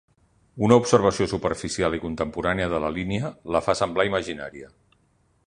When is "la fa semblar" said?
3.57-4.09